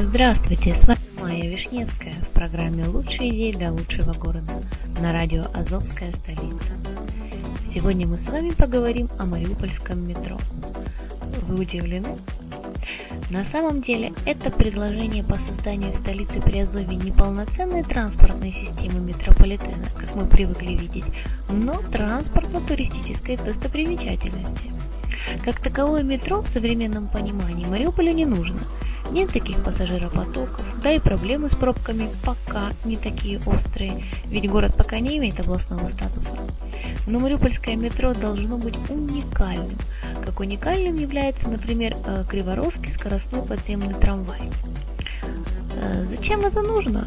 [0.00, 4.60] Здравствуйте, с вами Майя Вишневская в программе «Лучшие идеи для лучшего города»
[5.00, 6.72] на радио «Азовская столица».
[7.64, 10.36] Сегодня мы с вами поговорим о Мариупольском метро.
[11.46, 12.18] Вы удивлены?
[13.30, 19.88] На самом деле, это предложение по созданию в столице Приазовья не полноценной транспортной системы метрополитена,
[19.96, 21.06] как мы привыкли видеть,
[21.48, 24.72] но транспортно-туристической достопримечательности.
[25.44, 28.58] Как таковое метро в современном понимании Мариуполю не нужно.
[29.14, 34.98] Нет таких пассажиропотоков, да и проблемы с пробками пока не такие острые, ведь город пока
[34.98, 36.36] не имеет областного статуса.
[37.06, 39.78] Но Мариупольское метро должно быть уникальным,
[40.24, 44.50] как уникальным является, например, э, Криворожский скоростной подземный трамвай.
[45.76, 47.06] Э, зачем это нужно?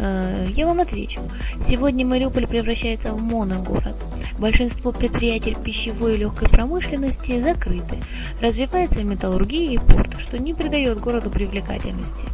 [0.00, 1.20] Э, я вам отвечу.
[1.64, 3.94] Сегодня Мариуполь превращается в моногород.
[4.40, 7.98] Большинство предприятий пищевой и легкой промышленности закрыты.
[8.40, 12.24] Развивается металлургия и порт, что не придает городу привлекательности.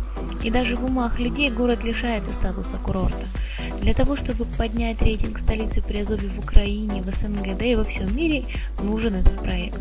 [0.44, 3.26] И даже в умах людей город лишается статуса курорта.
[3.80, 8.16] Для того, чтобы поднять рейтинг столицы Приазовья в Украине, в СНГ, да и во всем
[8.16, 8.44] мире,
[8.80, 9.80] нужен этот проект.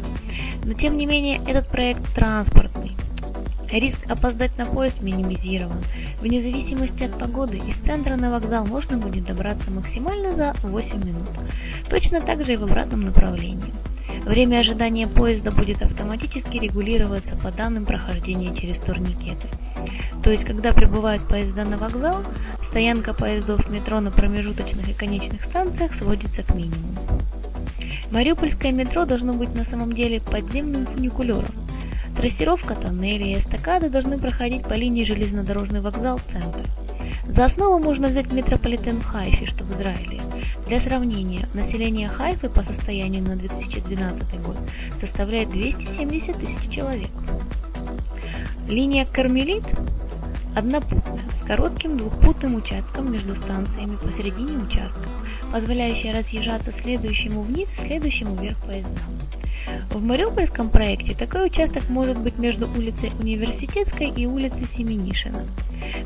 [0.64, 2.94] Но тем не менее, этот проект транспортный.
[3.76, 5.84] Риск опоздать на поезд минимизирован.
[6.22, 11.30] Вне зависимости от погоды из центра на вокзал можно будет добраться максимально за 8 минут.
[11.90, 13.74] Точно так же и в обратном направлении.
[14.24, 19.48] Время ожидания поезда будет автоматически регулироваться по данным прохождения через турникеты.
[20.24, 22.24] То есть, когда прибывают поезда на вокзал,
[22.64, 26.98] стоянка поездов метро на промежуточных и конечных станциях сводится к минимуму.
[28.10, 31.65] Мариупольское метро должно быть на самом деле подземным фуникулером,
[32.16, 36.62] Трассировка тоннелей и эстакады должны проходить по линии железнодорожный вокзал-центр.
[37.28, 40.22] За основу можно взять метрополитен в Хайфе, что в Израиле.
[40.68, 44.58] Для сравнения, население Хайфы по состоянию на 2012 год
[45.00, 47.12] составляет 270 тысяч человек.
[48.70, 49.66] Линия Кармелит
[50.56, 55.08] однопутная, с коротким двухпутным участком между станциями посередине участка,
[55.52, 59.04] позволяющая разъезжаться следующему вниз и следующему вверх поездам.
[59.96, 65.46] В Мариупольском проекте такой участок может быть между улицей Университетской и улицей Семенишина.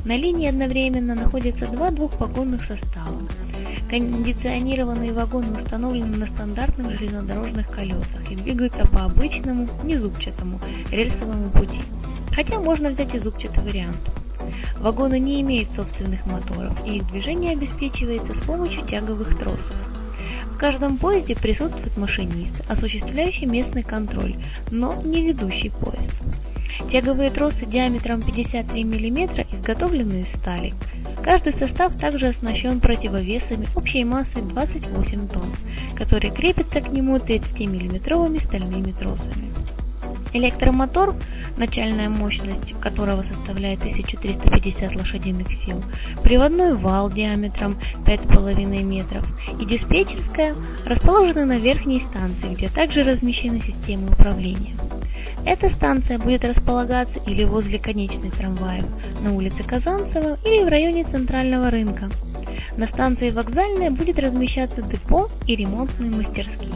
[0.05, 3.17] На линии одновременно находятся два двухвагонных состава.
[3.89, 10.59] Кондиционированные вагоны установлены на стандартных железнодорожных колесах и двигаются по обычному, незубчатому
[10.91, 11.81] рельсовому пути.
[12.31, 13.97] Хотя можно взять и зубчатый вариант.
[14.77, 19.75] Вагоны не имеют собственных моторов, и их движение обеспечивается с помощью тяговых тросов
[20.59, 24.35] каждом поезде присутствует машинист, осуществляющий местный контроль,
[24.69, 26.13] но не ведущий поезд.
[26.91, 30.73] Тяговые тросы диаметром 53 мм изготовлены из стали.
[31.23, 35.53] Каждый состав также оснащен противовесами общей массой 28 тонн,
[35.95, 39.58] которые крепятся к нему 30-мм стальными тросами.
[40.33, 41.15] Электромотор
[41.59, 45.83] начальная мощность которого составляет 1350 лошадиных сил,
[46.23, 49.25] приводной вал диаметром 5,5 метров
[49.59, 54.75] и диспетчерская расположены на верхней станции, где также размещены системы управления.
[55.45, 58.85] Эта станция будет располагаться или возле конечной трамваев
[59.21, 62.09] на улице Казанцева или в районе Центрального рынка.
[62.77, 66.71] На станции вокзальная будет размещаться депо и ремонтные мастерские.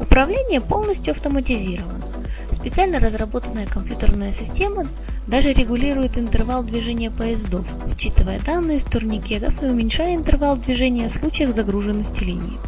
[0.00, 1.99] Управление полностью автоматизировано.
[2.60, 4.86] Специально разработанная компьютерная система
[5.26, 7.64] даже регулирует интервал движения поездов,
[7.96, 12.58] считывая данные с турникетов и уменьшая интервал движения в случаях загруженности линии.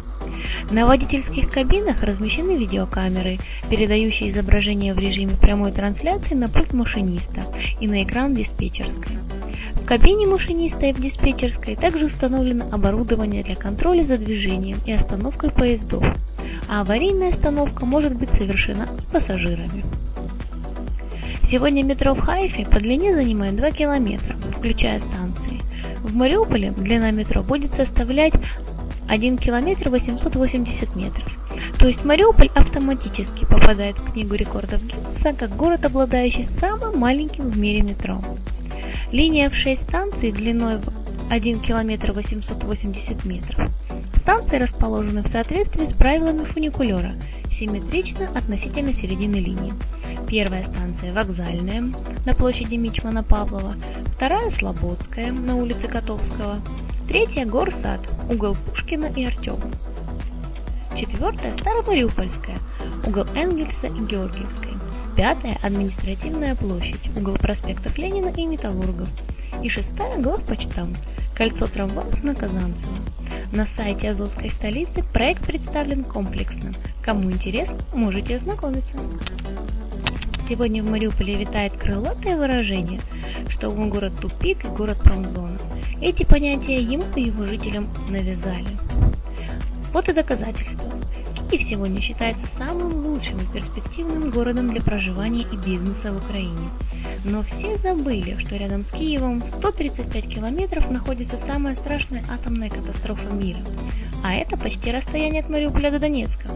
[0.71, 3.37] На водительских кабинах размещены видеокамеры,
[3.69, 7.41] передающие изображение в режиме прямой трансляции на пульт машиниста
[7.79, 9.17] и на экран диспетчерской.
[9.75, 15.51] В кабине машиниста и в диспетчерской также установлено оборудование для контроля за движением и остановкой
[15.51, 16.03] поездов,
[16.67, 19.83] а аварийная остановка может быть совершена пассажирами.
[21.43, 25.61] Сегодня метро в Хайфе по длине занимает 2 километра, включая станции.
[26.01, 28.33] В Мариуполе длина метро будет составлять
[29.07, 31.37] 1 километр 880 метров.
[31.77, 37.57] То есть Мариуполь автоматически попадает в книгу рекордов Гиннесса как город, обладающий самым маленьким в
[37.57, 38.21] мире метро.
[39.11, 40.89] Линия в 6 станций длиной в
[41.29, 43.69] 1 километр 880 метров.
[44.23, 47.11] Станции расположены в соответствии с правилами фуникулера,
[47.51, 49.73] симметрично относительно середины линии.
[50.29, 51.91] Первая станция вокзальная
[52.25, 53.75] на площади Мичмана Павлова,
[54.15, 56.61] вторая Слободская на улице Котовского,
[57.05, 57.99] третья Горсад,
[58.31, 59.69] угол Пушкина и Артема.
[60.95, 62.59] Четвертая Старомариупольская,
[63.05, 64.71] угол Энгельса и Георгиевской.
[65.17, 69.09] Пятая административная площадь, угол проспектов Ленина и Металлургов.
[69.61, 70.97] И шестая главпочтамт,
[71.35, 72.93] кольцо трамваев на Казанцево.
[73.51, 76.73] На сайте Азовской столицы проект представлен комплексно.
[77.01, 78.97] Кому интересно, можете ознакомиться.
[80.47, 82.99] Сегодня в Мариуполе витает крылатое выражение,
[83.49, 85.57] что он город тупик и город промзона.
[86.01, 88.77] Эти понятия ему и его жителям навязали.
[89.93, 90.91] Вот и доказательство.
[91.49, 96.69] Киев сегодня считается самым лучшим и перспективным городом для проживания и бизнеса в Украине.
[97.23, 103.59] Но все забыли, что рядом с Киевом 135 километров находится самая страшная атомная катастрофа мира.
[104.23, 106.49] А это почти расстояние от Мариуполя до Донецка.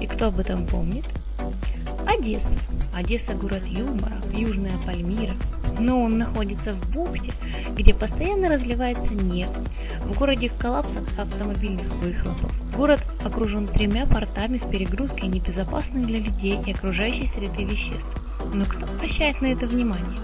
[0.00, 1.04] И кто об этом помнит?
[2.06, 2.56] Одесса.
[2.94, 5.34] Одесса– город юмора, южная Пальмира.
[5.78, 7.32] Но он находится в бухте,
[7.76, 9.50] где постоянно разливается нефть.
[10.04, 12.52] В городе коллапс от автомобильных выхлопов.
[12.76, 18.23] Город окружен тремя портами с перегрузкой небезопасных для людей и окружающей среды веществ.
[18.52, 20.20] Но кто обращает на это внимание?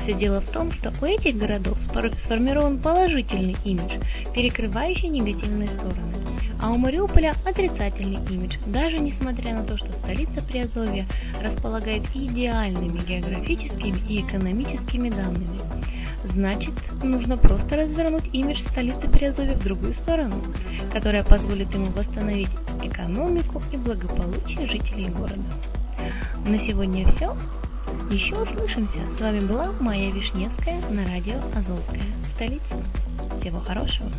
[0.00, 3.98] Все дело в том, что у этих городов сформирован положительный имидж,
[4.34, 6.12] перекрывающий негативные стороны
[6.62, 11.06] а у Мариуполя отрицательный имидж, даже несмотря на то, что столица Приазовья
[11.42, 15.58] располагает идеальными географическими и экономическими данными.
[16.24, 20.36] Значит, нужно просто развернуть имидж столицы Приазовья в другую сторону,
[20.92, 22.50] которая позволит ему восстановить
[22.80, 25.42] экономику и благополучие жителей города.
[26.46, 27.36] На сегодня все.
[28.10, 29.00] Еще услышимся.
[29.16, 32.02] С вами была Майя Вишневская на радио Азовская
[32.34, 32.76] столица.
[33.40, 34.10] Всего хорошего.